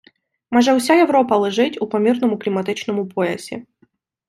Майже 0.51 0.73
уся 0.73 0.93
Європа 0.95 1.37
лежить 1.37 1.81
у 1.81 1.87
помірному 1.87 2.37
кліматичному 2.37 3.07
поясі. 3.07 3.65